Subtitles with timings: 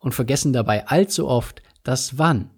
[0.00, 2.50] und vergessen dabei allzu oft das Wann.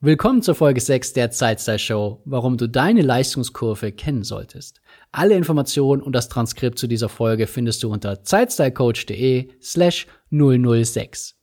[0.00, 4.82] Willkommen zur Folge 6 der Zeitstyle Show, warum du deine Leistungskurve kennen solltest.
[5.12, 11.36] Alle Informationen und das Transkript zu dieser Folge findest du unter zeitstylecoach.de slash 006.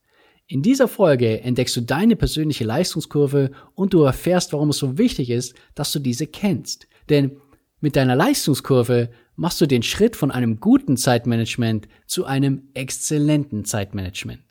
[0.46, 5.32] In dieser Folge entdeckst du deine persönliche Leistungskurve und du erfährst, warum es so wichtig
[5.32, 6.88] ist, dass du diese kennst.
[7.10, 7.38] Denn
[7.80, 14.51] mit deiner Leistungskurve machst du den Schritt von einem guten Zeitmanagement zu einem exzellenten Zeitmanagement.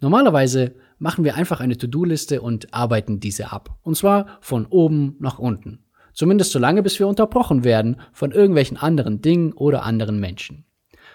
[0.00, 3.78] Normalerweise machen wir einfach eine To-Do-Liste und arbeiten diese ab.
[3.82, 5.84] Und zwar von oben nach unten.
[6.12, 10.64] Zumindest so lange, bis wir unterbrochen werden von irgendwelchen anderen Dingen oder anderen Menschen.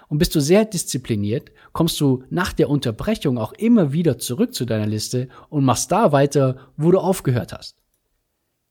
[0.08, 4.66] Und bist du sehr diszipliniert, kommst du nach der Unterbrechung auch immer wieder zurück zu
[4.66, 7.78] deiner Liste und machst da weiter, wo du aufgehört hast.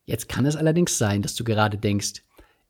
[0.05, 2.23] Jetzt kann es allerdings sein, dass du gerade denkst,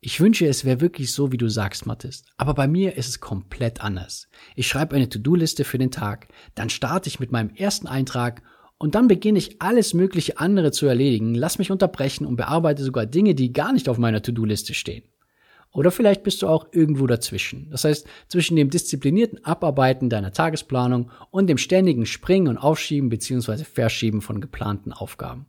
[0.05, 2.25] ich wünsche, es wäre wirklich so, wie du sagst, Mathis.
[2.37, 4.27] Aber bei mir ist es komplett anders.
[4.55, 8.43] Ich schreibe eine To-Do-Liste für den Tag, dann starte ich mit meinem ersten Eintrag
[8.77, 13.07] und dann beginne ich alles mögliche andere zu erledigen, lass mich unterbrechen und bearbeite sogar
[13.07, 15.05] Dinge, die gar nicht auf meiner To-Do-Liste stehen.
[15.71, 17.71] Oder vielleicht bist du auch irgendwo dazwischen.
[17.71, 23.63] Das heißt, zwischen dem disziplinierten Abarbeiten deiner Tagesplanung und dem ständigen Springen und Aufschieben bzw.
[23.63, 25.47] Verschieben von geplanten Aufgaben.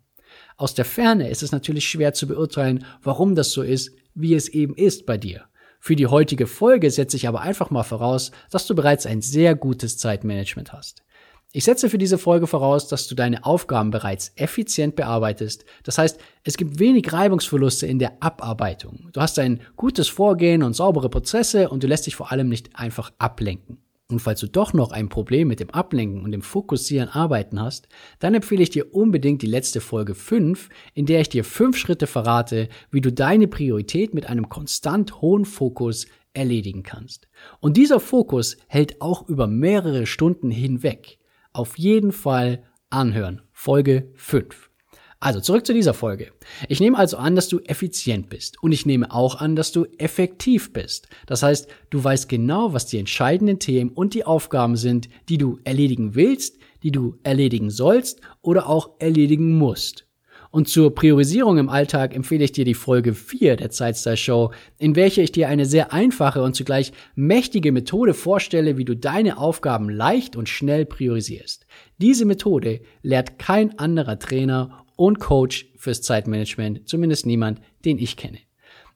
[0.57, 4.48] Aus der Ferne ist es natürlich schwer zu beurteilen, warum das so ist, wie es
[4.48, 5.45] eben ist bei dir.
[5.78, 9.55] Für die heutige Folge setze ich aber einfach mal voraus, dass du bereits ein sehr
[9.55, 11.05] gutes Zeitmanagement hast.
[11.53, 15.64] Ich setze für diese Folge voraus, dass du deine Aufgaben bereits effizient bearbeitest.
[15.84, 19.10] Das heißt, es gibt wenig Reibungsverluste in der Abarbeitung.
[19.12, 22.75] Du hast ein gutes Vorgehen und saubere Prozesse und du lässt dich vor allem nicht
[22.75, 23.78] einfach ablenken.
[24.09, 27.89] Und falls du doch noch ein Problem mit dem Ablenken und dem Fokussieren arbeiten hast,
[28.21, 32.06] dann empfehle ich dir unbedingt die letzte Folge 5, in der ich dir 5 Schritte
[32.06, 37.27] verrate, wie du deine Priorität mit einem konstant hohen Fokus erledigen kannst.
[37.59, 41.19] Und dieser Fokus hält auch über mehrere Stunden hinweg.
[41.53, 43.43] Auf jeden Fall anhören.
[43.50, 44.71] Folge 5.
[45.19, 46.32] Also zurück zu dieser Folge.
[46.69, 49.87] Ich nehme also an, dass du effizient bist und ich nehme auch an, dass du
[49.97, 51.09] effektiv bist.
[51.27, 55.59] Das heißt, du weißt genau, was die entscheidenden Themen und die Aufgaben sind, die du
[55.65, 60.06] erledigen willst, die du erledigen sollst oder auch erledigen musst.
[60.50, 64.97] Und zur Priorisierung im Alltag empfehle ich dir die Folge 4 der Zeitstyle Show, in
[64.97, 69.91] welcher ich dir eine sehr einfache und zugleich mächtige Methode vorstelle, wie du deine Aufgaben
[69.91, 71.66] leicht und schnell priorisierst.
[71.98, 78.39] Diese Methode lehrt kein anderer Trainer und Coach fürs Zeitmanagement, zumindest niemand, den ich kenne.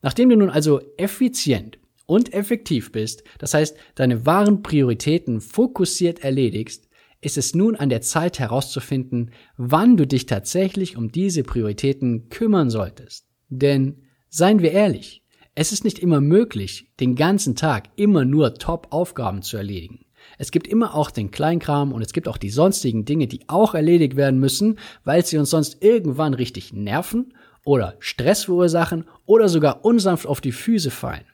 [0.02, 6.88] Nachdem du nun also effizient und effektiv bist, das heißt deine wahren Prioritäten fokussiert erledigst,
[7.20, 12.70] ist es nun an der Zeit herauszufinden, wann du dich tatsächlich um diese Prioritäten kümmern
[12.70, 13.26] solltest.
[13.48, 15.22] Denn, seien wir ehrlich,
[15.54, 20.06] es ist nicht immer möglich, den ganzen Tag immer nur Top-Aufgaben zu erledigen.
[20.40, 23.74] Es gibt immer auch den Kleinkram und es gibt auch die sonstigen Dinge, die auch
[23.74, 29.84] erledigt werden müssen, weil sie uns sonst irgendwann richtig nerven oder Stress verursachen oder sogar
[29.84, 31.26] unsanft auf die Füße fallen.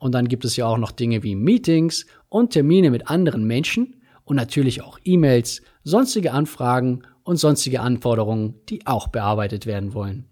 [0.00, 4.02] Und dann gibt es ja auch noch Dinge wie Meetings und Termine mit anderen Menschen
[4.24, 10.27] und natürlich auch E-Mails, sonstige Anfragen und sonstige Anforderungen, die auch bearbeitet werden wollen.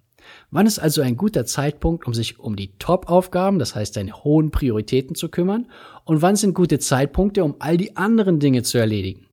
[0.50, 4.50] Wann ist also ein guter Zeitpunkt, um sich um die Top-Aufgaben, das heißt deine hohen
[4.50, 5.66] Prioritäten zu kümmern?
[6.04, 9.26] Und wann sind gute Zeitpunkte, um all die anderen Dinge zu erledigen?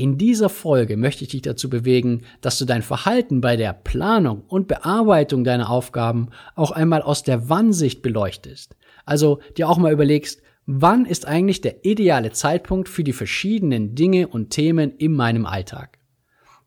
[0.00, 4.42] In dieser Folge möchte ich dich dazu bewegen, dass du dein Verhalten bei der Planung
[4.48, 8.76] und Bearbeitung deiner Aufgaben auch einmal aus der Wann-Sicht beleuchtest.
[9.04, 14.28] Also dir auch mal überlegst, wann ist eigentlich der ideale Zeitpunkt für die verschiedenen Dinge
[14.28, 15.99] und Themen in meinem Alltag?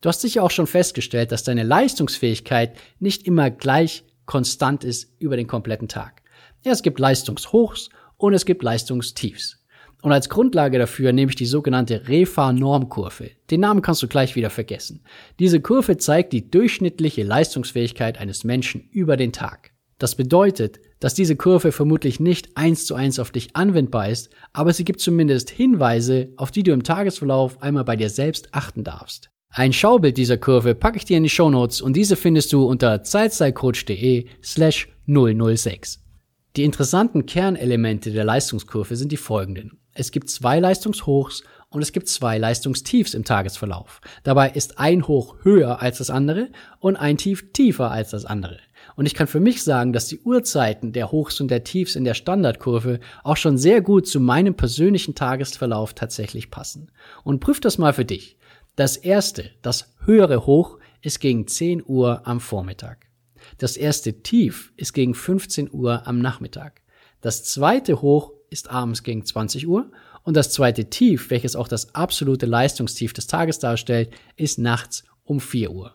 [0.03, 5.37] Du hast sicher auch schon festgestellt, dass deine Leistungsfähigkeit nicht immer gleich konstant ist über
[5.37, 6.21] den kompletten Tag.
[6.65, 9.63] Ja, es gibt Leistungshochs und es gibt Leistungstiefs.
[10.01, 13.31] Und als Grundlage dafür nehme ich die sogenannte Refa-Normkurve.
[13.49, 15.05] Den Namen kannst du gleich wieder vergessen.
[15.39, 19.71] Diese Kurve zeigt die durchschnittliche Leistungsfähigkeit eines Menschen über den Tag.
[19.99, 24.73] Das bedeutet, dass diese Kurve vermutlich nicht eins zu eins auf dich anwendbar ist, aber
[24.73, 29.32] sie gibt zumindest Hinweise, auf die du im Tagesverlauf einmal bei dir selbst achten darfst.
[29.55, 33.03] Ein Schaubild dieser Kurve packe ich dir in die Shownotes und diese findest du unter
[33.03, 35.99] zeitzeitcoach.de slash 006.
[36.55, 39.77] Die interessanten Kernelemente der Leistungskurve sind die folgenden.
[39.93, 44.01] Es gibt zwei Leistungshochs und es gibt zwei Leistungstiefs im Tagesverlauf.
[44.23, 48.57] Dabei ist ein Hoch höher als das andere und ein Tief tiefer als das andere.
[48.95, 52.05] Und ich kann für mich sagen, dass die Uhrzeiten der Hochs und der Tiefs in
[52.05, 56.91] der Standardkurve auch schon sehr gut zu meinem persönlichen Tagesverlauf tatsächlich passen.
[57.23, 58.37] Und prüf das mal für dich.
[58.75, 63.05] Das erste, das höhere Hoch, ist gegen 10 Uhr am Vormittag.
[63.59, 66.81] Das erste Tief ist gegen 15 Uhr am Nachmittag.
[67.21, 69.91] Das zweite Hoch ist abends gegen 20 Uhr
[70.23, 75.39] und das zweite Tief, welches auch das absolute Leistungstief des Tages darstellt, ist nachts um
[75.39, 75.93] 4 Uhr.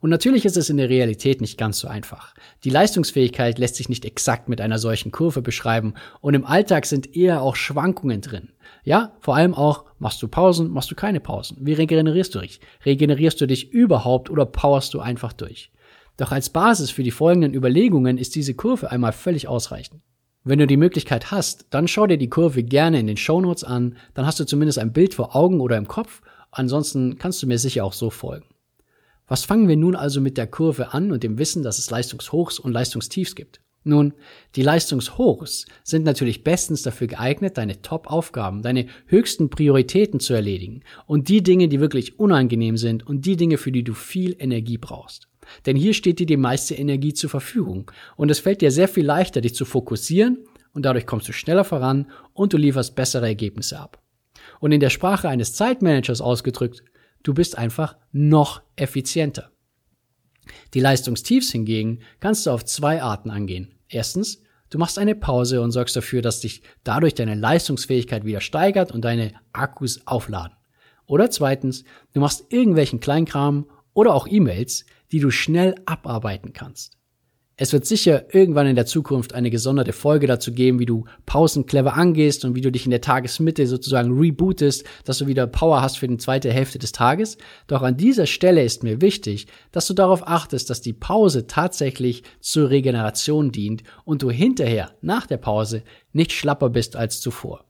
[0.00, 2.34] Und natürlich ist es in der Realität nicht ganz so einfach.
[2.64, 7.16] Die Leistungsfähigkeit lässt sich nicht exakt mit einer solchen Kurve beschreiben und im Alltag sind
[7.16, 8.48] eher auch Schwankungen drin.
[8.84, 11.58] Ja, vor allem auch, machst du Pausen, machst du keine Pausen?
[11.60, 12.60] Wie regenerierst du dich?
[12.84, 15.70] Regenerierst du dich überhaupt oder powerst du einfach durch?
[16.16, 20.02] Doch als Basis für die folgenden Überlegungen ist diese Kurve einmal völlig ausreichend.
[20.44, 23.96] Wenn du die Möglichkeit hast, dann schau dir die Kurve gerne in den Shownotes an,
[24.14, 27.58] dann hast du zumindest ein Bild vor Augen oder im Kopf, ansonsten kannst du mir
[27.58, 28.46] sicher auch so folgen.
[29.26, 32.58] Was fangen wir nun also mit der Kurve an und dem Wissen, dass es Leistungshochs
[32.58, 33.60] und Leistungstiefs gibt?
[33.84, 34.12] Nun,
[34.56, 41.28] die Leistungshochs sind natürlich bestens dafür geeignet, deine Top-Aufgaben, deine höchsten Prioritäten zu erledigen und
[41.28, 45.28] die Dinge, die wirklich unangenehm sind und die Dinge, für die du viel Energie brauchst.
[45.64, 49.06] Denn hier steht dir die meiste Energie zur Verfügung und es fällt dir sehr viel
[49.06, 50.38] leichter, dich zu fokussieren
[50.72, 54.02] und dadurch kommst du schneller voran und du lieferst bessere Ergebnisse ab.
[54.60, 56.82] Und in der Sprache eines Zeitmanagers ausgedrückt,
[57.22, 59.50] Du bist einfach noch effizienter.
[60.74, 63.74] Die Leistungstiefs hingegen kannst du auf zwei Arten angehen.
[63.88, 68.92] Erstens, du machst eine Pause und sorgst dafür, dass dich dadurch deine Leistungsfähigkeit wieder steigert
[68.92, 70.56] und deine Akkus aufladen.
[71.06, 76.97] Oder zweitens, du machst irgendwelchen Kleinkram oder auch E-Mails, die du schnell abarbeiten kannst.
[77.60, 81.66] Es wird sicher irgendwann in der Zukunft eine gesonderte Folge dazu geben, wie du Pausen
[81.66, 85.82] clever angehst und wie du dich in der Tagesmitte sozusagen rebootest, dass du wieder Power
[85.82, 87.36] hast für die zweite Hälfte des Tages.
[87.66, 92.22] Doch an dieser Stelle ist mir wichtig, dass du darauf achtest, dass die Pause tatsächlich
[92.38, 95.82] zur Regeneration dient und du hinterher, nach der Pause,
[96.12, 97.64] nicht schlapper bist als zuvor.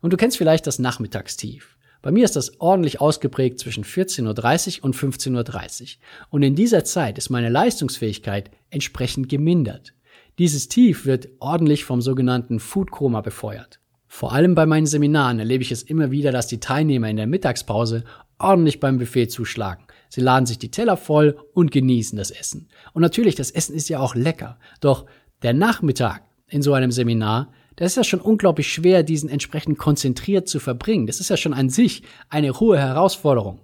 [0.00, 1.76] Und du kennst vielleicht das Nachmittagstief.
[2.04, 5.88] Bei mir ist das ordentlich ausgeprägt zwischen 14.30 Uhr und 15.30 Uhr.
[6.28, 9.94] Und in dieser Zeit ist meine Leistungsfähigkeit entsprechend gemindert.
[10.38, 13.80] Dieses Tief wird ordentlich vom sogenannten Food Coma befeuert.
[14.06, 17.26] Vor allem bei meinen Seminaren erlebe ich es immer wieder, dass die Teilnehmer in der
[17.26, 18.04] Mittagspause
[18.38, 19.86] ordentlich beim Buffet zuschlagen.
[20.10, 22.68] Sie laden sich die Teller voll und genießen das Essen.
[22.92, 24.58] Und natürlich, das Essen ist ja auch lecker.
[24.82, 25.06] Doch
[25.42, 30.48] der Nachmittag in so einem Seminar das ist ja schon unglaublich schwer, diesen entsprechend konzentriert
[30.48, 31.06] zu verbringen.
[31.06, 33.60] Das ist ja schon an sich eine hohe Herausforderung.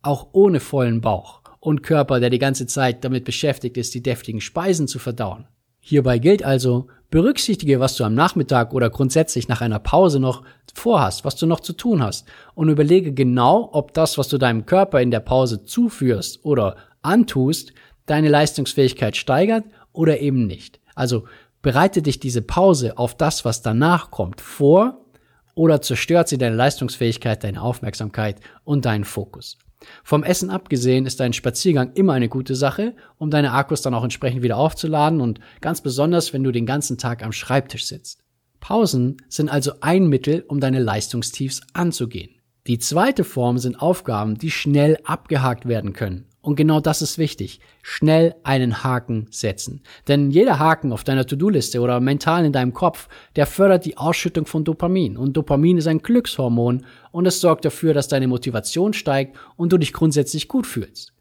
[0.00, 4.40] Auch ohne vollen Bauch und Körper, der die ganze Zeit damit beschäftigt ist, die deftigen
[4.40, 5.46] Speisen zu verdauen.
[5.78, 10.42] Hierbei gilt also, berücksichtige, was du am Nachmittag oder grundsätzlich nach einer Pause noch
[10.74, 14.64] vorhast, was du noch zu tun hast und überlege genau, ob das, was du deinem
[14.64, 17.72] Körper in der Pause zuführst oder antust,
[18.06, 20.80] deine Leistungsfähigkeit steigert oder eben nicht.
[20.94, 21.24] Also
[21.62, 25.06] Bereite dich diese Pause auf das, was danach kommt, vor
[25.54, 29.58] oder zerstört sie deine Leistungsfähigkeit, deine Aufmerksamkeit und deinen Fokus.
[30.02, 34.04] Vom Essen abgesehen ist dein Spaziergang immer eine gute Sache, um deine Akkus dann auch
[34.04, 38.20] entsprechend wieder aufzuladen und ganz besonders, wenn du den ganzen Tag am Schreibtisch sitzt.
[38.60, 42.30] Pausen sind also ein Mittel, um deine Leistungstiefs anzugehen.
[42.68, 47.60] Die zweite Form sind Aufgaben, die schnell abgehakt werden können und genau das ist wichtig.
[47.82, 49.80] Schnell einen Haken setzen.
[50.08, 54.44] Denn jeder Haken auf deiner To-Do-Liste oder mental in deinem Kopf, der fördert die Ausschüttung
[54.44, 55.16] von Dopamin.
[55.16, 59.78] Und Dopamin ist ein Glückshormon und es sorgt dafür, dass deine Motivation steigt und du
[59.78, 61.12] dich grundsätzlich gut fühlst.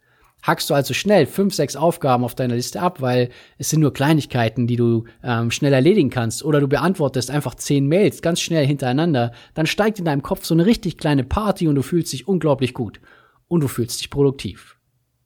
[0.42, 3.94] Hackst du also schnell fünf, sechs Aufgaben auf deiner Liste ab, weil es sind nur
[3.94, 8.66] Kleinigkeiten, die du ähm, schnell erledigen kannst, oder du beantwortest einfach zehn Mails ganz schnell
[8.66, 12.28] hintereinander, dann steigt in deinem Kopf so eine richtig kleine Party und du fühlst dich
[12.28, 13.00] unglaublich gut.
[13.48, 14.81] Und du fühlst dich produktiv.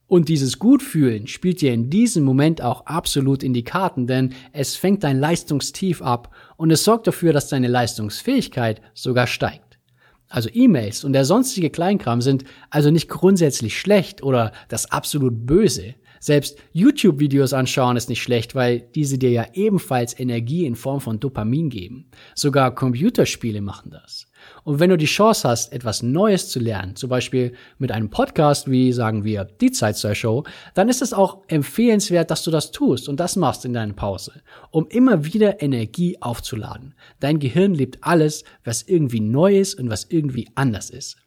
[0.08, 4.76] Und dieses Gutfühlen spielt dir in diesem Moment auch absolut in die Karten, denn es
[4.76, 9.80] fängt dein Leistungstief ab und es sorgt dafür, dass deine Leistungsfähigkeit sogar steigt.
[10.28, 15.96] Also E-Mails und der sonstige Kleinkram sind also nicht grundsätzlich schlecht oder das absolut Böse.
[16.26, 21.20] Selbst YouTube-Videos anschauen ist nicht schlecht, weil diese dir ja ebenfalls Energie in Form von
[21.20, 22.10] Dopamin geben.
[22.34, 24.26] Sogar Computerspiele machen das.
[24.64, 28.72] Und wenn du die Chance hast, etwas Neues zu lernen, zum Beispiel mit einem Podcast
[28.72, 33.08] wie, sagen wir, die Zeitstyle Show, dann ist es auch empfehlenswert, dass du das tust
[33.08, 34.42] und das machst in deiner Pause,
[34.72, 36.96] um immer wieder Energie aufzuladen.
[37.20, 41.18] Dein Gehirn liebt alles, was irgendwie neu ist und was irgendwie anders ist.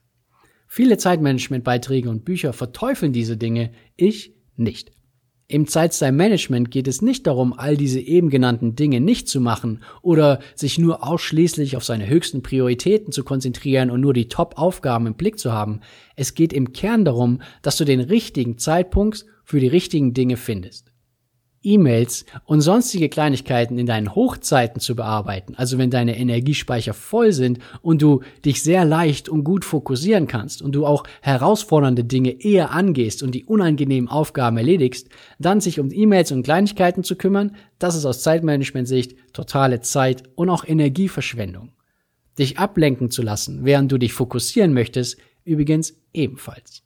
[0.66, 4.92] Viele Zeitmanagement-Beiträge und Bücher verteufeln diese Dinge, ich nicht.
[5.50, 10.40] Im Zeitstyle-Management geht es nicht darum, all diese eben genannten Dinge nicht zu machen oder
[10.54, 15.38] sich nur ausschließlich auf seine höchsten Prioritäten zu konzentrieren und nur die Top-Aufgaben im Blick
[15.38, 15.80] zu haben.
[16.16, 20.87] Es geht im Kern darum, dass du den richtigen Zeitpunkt für die richtigen Dinge findest.
[21.68, 27.58] E-Mails und sonstige Kleinigkeiten in deinen Hochzeiten zu bearbeiten, also wenn deine Energiespeicher voll sind
[27.82, 32.70] und du dich sehr leicht und gut fokussieren kannst und du auch herausfordernde Dinge eher
[32.70, 35.08] angehst und die unangenehmen Aufgaben erledigst,
[35.38, 40.48] dann sich um E-Mails und Kleinigkeiten zu kümmern, das ist aus Zeitmanagement-Sicht totale Zeit und
[40.48, 41.72] auch Energieverschwendung.
[42.38, 46.82] Dich ablenken zu lassen, während du dich fokussieren möchtest, übrigens ebenfalls.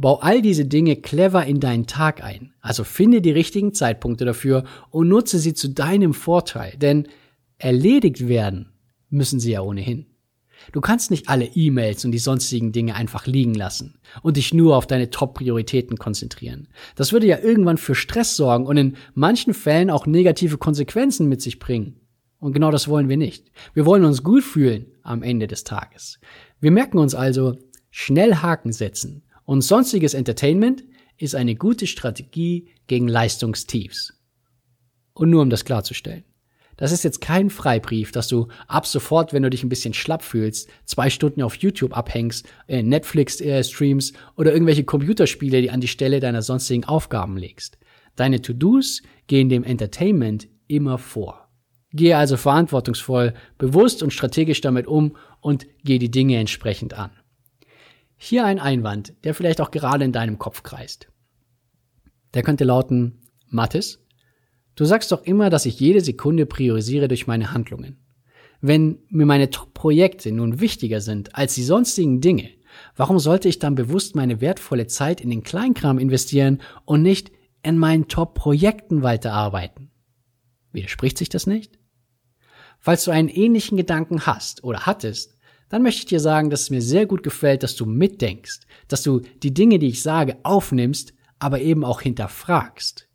[0.00, 2.54] Bau all diese Dinge clever in deinen Tag ein.
[2.62, 6.72] Also finde die richtigen Zeitpunkte dafür und nutze sie zu deinem Vorteil.
[6.78, 7.06] Denn
[7.58, 8.72] erledigt werden
[9.10, 10.06] müssen sie ja ohnehin.
[10.72, 14.74] Du kannst nicht alle E-Mails und die sonstigen Dinge einfach liegen lassen und dich nur
[14.74, 16.68] auf deine Top-Prioritäten konzentrieren.
[16.94, 21.42] Das würde ja irgendwann für Stress sorgen und in manchen Fällen auch negative Konsequenzen mit
[21.42, 22.00] sich bringen.
[22.38, 23.50] Und genau das wollen wir nicht.
[23.74, 26.20] Wir wollen uns gut fühlen am Ende des Tages.
[26.58, 27.58] Wir merken uns also,
[27.90, 30.84] schnell Haken setzen und sonstiges Entertainment
[31.16, 34.14] ist eine gute Strategie gegen Leistungstiefs.
[35.12, 36.24] Und nur um das klarzustellen.
[36.80, 40.22] Das ist jetzt kein Freibrief, dass du ab sofort, wenn du dich ein bisschen schlapp
[40.22, 46.20] fühlst, zwei Stunden auf YouTube abhängst, äh, Netflix-Streams oder irgendwelche Computerspiele, die an die Stelle
[46.20, 47.76] deiner sonstigen Aufgaben legst.
[48.16, 51.50] Deine To-Dos gehen dem Entertainment immer vor.
[51.92, 57.10] Gehe also verantwortungsvoll, bewusst und strategisch damit um und gehe die Dinge entsprechend an.
[58.22, 61.08] Hier ein Einwand, der vielleicht auch gerade in deinem Kopf kreist.
[62.34, 63.98] Der könnte lauten, Mathis,
[64.74, 67.96] du sagst doch immer, dass ich jede Sekunde priorisiere durch meine Handlungen.
[68.60, 72.50] Wenn mir meine Top-Projekte nun wichtiger sind als die sonstigen Dinge,
[72.94, 77.78] warum sollte ich dann bewusst meine wertvolle Zeit in den Kleinkram investieren und nicht in
[77.78, 79.92] meinen Top-Projekten weiterarbeiten?
[80.72, 81.78] Widerspricht sich das nicht?
[82.80, 85.38] Falls du einen ähnlichen Gedanken hast oder hattest,
[85.70, 89.02] dann möchte ich dir sagen, dass es mir sehr gut gefällt, dass du mitdenkst, dass
[89.02, 93.08] du die Dinge, die ich sage, aufnimmst, aber eben auch hinterfragst.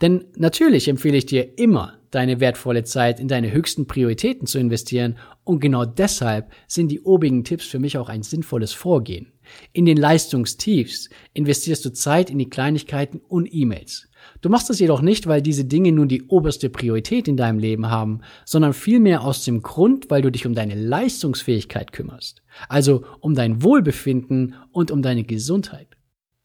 [0.00, 5.18] Denn natürlich empfehle ich dir immer, deine wertvolle Zeit in deine höchsten Prioritäten zu investieren
[5.44, 9.32] und genau deshalb sind die obigen Tipps für mich auch ein sinnvolles Vorgehen.
[9.72, 14.05] In den Leistungstiefs investierst du Zeit in die Kleinigkeiten und E-Mails.
[14.40, 17.90] Du machst das jedoch nicht, weil diese Dinge nun die oberste Priorität in deinem Leben
[17.90, 22.42] haben, sondern vielmehr aus dem Grund, weil du dich um deine Leistungsfähigkeit kümmerst.
[22.68, 25.96] Also um dein Wohlbefinden und um deine Gesundheit.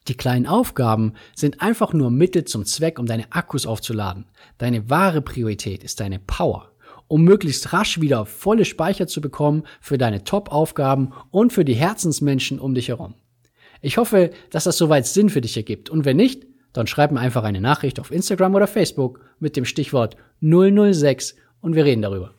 [0.07, 4.25] Die kleinen Aufgaben sind einfach nur Mittel zum Zweck, um deine Akkus aufzuladen.
[4.57, 6.71] Deine wahre Priorität ist deine Power,
[7.07, 12.59] um möglichst rasch wieder volle Speicher zu bekommen für deine Top-Aufgaben und für die Herzensmenschen
[12.59, 13.13] um dich herum.
[13.81, 17.19] Ich hoffe, dass das soweit Sinn für dich ergibt und wenn nicht, dann schreib mir
[17.19, 22.31] einfach eine Nachricht auf Instagram oder Facebook mit dem Stichwort 006 und wir reden darüber.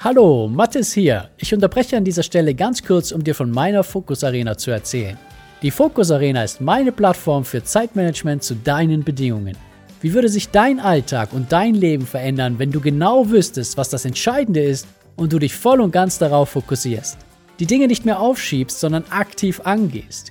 [0.00, 1.30] Hallo, Mathis hier.
[1.38, 5.18] Ich unterbreche an dieser Stelle ganz kurz, um dir von meiner Fokus Arena zu erzählen.
[5.60, 9.56] Die Fokus Arena ist meine Plattform für Zeitmanagement zu deinen Bedingungen.
[10.00, 14.04] Wie würde sich dein Alltag und dein Leben verändern, wenn du genau wüsstest, was das
[14.04, 14.86] Entscheidende ist
[15.16, 17.18] und du dich voll und ganz darauf fokussierst?
[17.58, 20.30] Die Dinge nicht mehr aufschiebst, sondern aktiv angehst.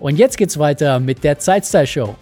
[0.00, 2.16] Und jetzt geht's weiter mit der Zeitstyle Show.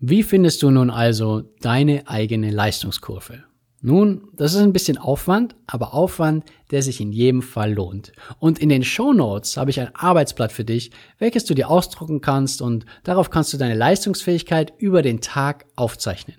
[0.00, 3.44] Wie findest du nun also deine eigene Leistungskurve?
[3.80, 8.10] Nun, das ist ein bisschen Aufwand, aber Aufwand, der sich in jedem Fall lohnt.
[8.40, 10.90] Und in den Show Notes habe ich ein Arbeitsblatt für dich,
[11.20, 16.36] welches du dir ausdrucken kannst und darauf kannst du deine Leistungsfähigkeit über den Tag aufzeichnen.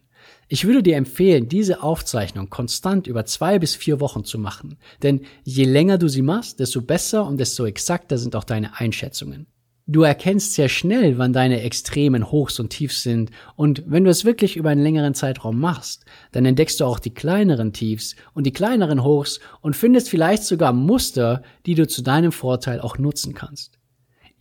[0.52, 4.78] Ich würde dir empfehlen, diese Aufzeichnung konstant über zwei bis vier Wochen zu machen.
[5.04, 9.46] Denn je länger du sie machst, desto besser und desto exakter sind auch deine Einschätzungen.
[9.86, 13.30] Du erkennst sehr schnell, wann deine extremen Hochs und Tiefs sind.
[13.56, 17.14] Und wenn du es wirklich über einen längeren Zeitraum machst, dann entdeckst du auch die
[17.14, 22.32] kleineren Tiefs und die kleineren Hochs und findest vielleicht sogar Muster, die du zu deinem
[22.32, 23.79] Vorteil auch nutzen kannst.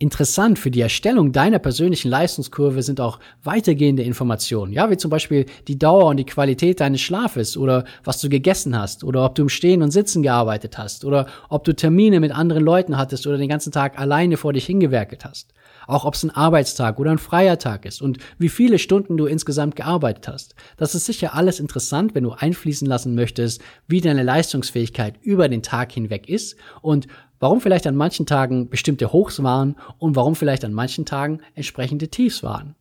[0.01, 5.45] Interessant für die Erstellung deiner persönlichen Leistungskurve sind auch weitergehende Informationen, ja, wie zum Beispiel
[5.67, 9.41] die Dauer und die Qualität deines Schlafes oder was du gegessen hast oder ob du
[9.41, 13.37] im Stehen und Sitzen gearbeitet hast oder ob du Termine mit anderen Leuten hattest oder
[13.37, 15.53] den ganzen Tag alleine vor dich hingewerkelt hast.
[15.85, 19.25] Auch ob es ein Arbeitstag oder ein freier Tag ist und wie viele Stunden du
[19.25, 20.55] insgesamt gearbeitet hast.
[20.77, 25.61] Das ist sicher alles interessant, wenn du einfließen lassen möchtest, wie deine Leistungsfähigkeit über den
[25.61, 27.07] Tag hinweg ist und
[27.39, 32.09] warum vielleicht an manchen Tagen bestimmte Hochs waren und warum vielleicht an manchen Tagen entsprechende
[32.09, 32.75] Tiefs waren.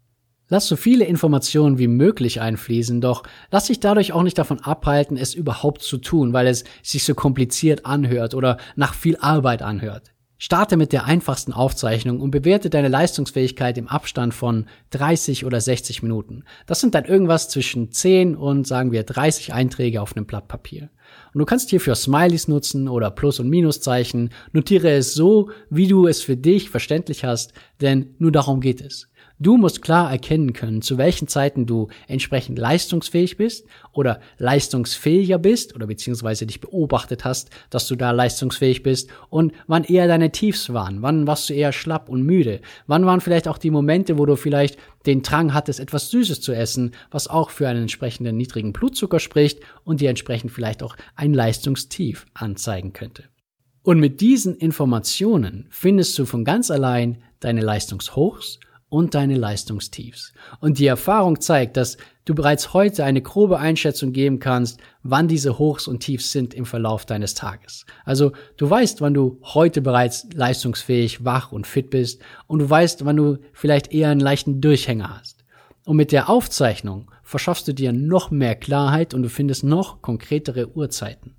[0.50, 5.18] Lass so viele Informationen wie möglich einfließen, doch lass dich dadurch auch nicht davon abhalten,
[5.18, 10.12] es überhaupt zu tun, weil es sich so kompliziert anhört oder nach viel Arbeit anhört.
[10.40, 16.04] Starte mit der einfachsten Aufzeichnung und bewerte deine Leistungsfähigkeit im Abstand von 30 oder 60
[16.04, 16.44] Minuten.
[16.66, 20.90] Das sind dann irgendwas zwischen 10 und sagen wir 30 Einträge auf einem Blatt Papier.
[21.34, 24.30] Und du kannst hierfür Smileys nutzen oder Plus- und Minuszeichen.
[24.52, 29.08] Notiere es so, wie du es für dich verständlich hast, denn nur darum geht es.
[29.40, 35.76] Du musst klar erkennen können, zu welchen Zeiten du entsprechend leistungsfähig bist oder leistungsfähiger bist
[35.76, 40.72] oder beziehungsweise dich beobachtet hast, dass du da leistungsfähig bist und wann eher deine Tiefs
[40.72, 44.26] waren, wann warst du eher schlapp und müde, wann waren vielleicht auch die Momente, wo
[44.26, 44.76] du vielleicht
[45.06, 49.60] den Drang hattest, etwas Süßes zu essen, was auch für einen entsprechenden niedrigen Blutzucker spricht
[49.84, 53.22] und dir entsprechend vielleicht auch ein Leistungstief anzeigen könnte.
[53.84, 60.32] Und mit diesen Informationen findest du von ganz allein deine Leistungshochs und deine Leistungstiefs.
[60.60, 65.58] Und die Erfahrung zeigt, dass du bereits heute eine grobe Einschätzung geben kannst, wann diese
[65.58, 67.86] Hochs und Tiefs sind im Verlauf deines Tages.
[68.04, 73.04] Also du weißt, wann du heute bereits leistungsfähig, wach und fit bist und du weißt,
[73.04, 75.44] wann du vielleicht eher einen leichten Durchhänger hast.
[75.84, 80.76] Und mit der Aufzeichnung verschaffst du dir noch mehr Klarheit und du findest noch konkretere
[80.76, 81.37] Uhrzeiten.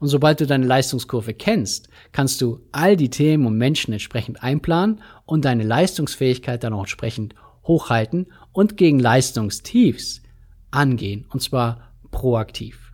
[0.00, 5.02] Und sobald du deine Leistungskurve kennst, kannst du all die Themen und Menschen entsprechend einplanen
[5.26, 10.22] und deine Leistungsfähigkeit dann auch entsprechend hochhalten und gegen Leistungstiefs
[10.70, 11.26] angehen.
[11.28, 12.92] Und zwar proaktiv.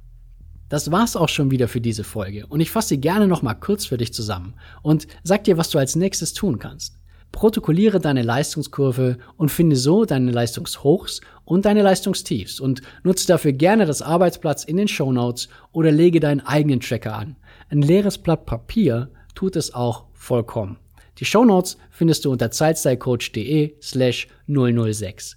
[0.68, 3.86] Das war's auch schon wieder für diese Folge und ich fasse sie gerne nochmal kurz
[3.86, 6.98] für dich zusammen und sag dir, was du als nächstes tun kannst.
[7.33, 13.85] Protokolliere deine Leistungskurve und finde so deine Leistungshochs und deine Leistungstiefs und nutze dafür gerne
[13.85, 17.37] das Arbeitsplatz in den Show Notes oder lege deinen eigenen Tracker an.
[17.68, 20.78] Ein leeres Blatt Papier tut es auch vollkommen.
[21.18, 25.37] Die Show Notes findest du unter zeitstylecoach.de slash 006.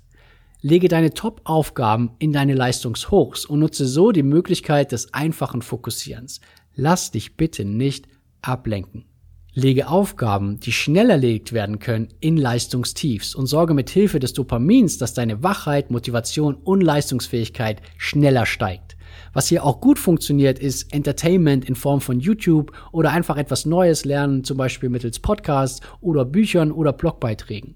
[0.61, 6.41] Lege deine Top-Aufgaben in deine Leistungshochs und nutze so die Möglichkeit des einfachen Fokussierens.
[6.75, 8.07] Lass dich bitte nicht
[8.41, 9.05] ablenken.
[9.55, 14.99] Lege Aufgaben, die schnell erledigt werden können, in Leistungstiefs und sorge mit Hilfe des Dopamins,
[14.99, 18.95] dass deine Wachheit, Motivation und Leistungsfähigkeit schneller steigt.
[19.33, 24.05] Was hier auch gut funktioniert, ist Entertainment in Form von YouTube oder einfach etwas Neues
[24.05, 27.73] lernen, zum Beispiel mittels Podcasts oder Büchern oder Blogbeiträgen.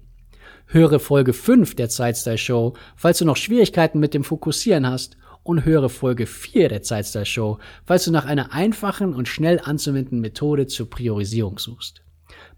[0.66, 5.64] Höre Folge 5 der Zeitstyle Show, falls du noch Schwierigkeiten mit dem Fokussieren hast und
[5.64, 10.66] höre Folge 4 der Zeitstyle Show, falls du nach einer einfachen und schnell anzuwendenden Methode
[10.66, 12.02] zur Priorisierung suchst.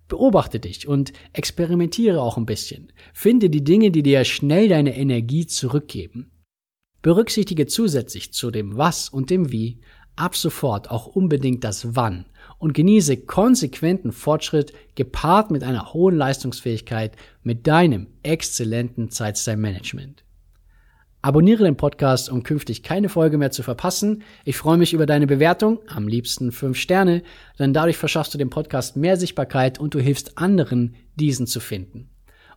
[0.08, 2.92] Beobachte dich und experimentiere auch ein bisschen.
[3.12, 6.30] Finde die Dinge, die dir schnell deine Energie zurückgeben.
[7.02, 9.80] Berücksichtige zusätzlich zu dem Was und dem Wie
[10.14, 12.26] ab sofort auch unbedingt das Wann
[12.58, 20.25] und genieße konsequenten Fortschritt gepaart mit einer hohen Leistungsfähigkeit mit deinem exzellenten Zeitstyle-Management.
[21.22, 24.22] Abonniere den Podcast, um künftig keine Folge mehr zu verpassen.
[24.44, 27.22] Ich freue mich über deine Bewertung, am liebsten fünf Sterne,
[27.58, 32.10] denn dadurch verschaffst du dem Podcast mehr Sichtbarkeit und du hilfst anderen, diesen zu finden.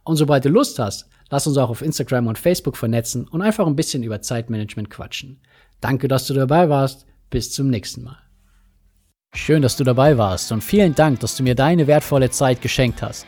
[0.04, 3.66] Und sobald du Lust hast, lass uns auch auf Instagram und Facebook vernetzen und einfach
[3.66, 5.42] ein bisschen über Zeitmanagement quatschen.
[5.82, 7.06] Danke, dass du dabei warst.
[7.30, 8.18] Bis zum nächsten Mal.
[9.36, 13.04] Schön, dass du dabei warst und vielen Dank, dass du mir deine wertvolle Zeit geschenkt
[13.04, 13.28] hast.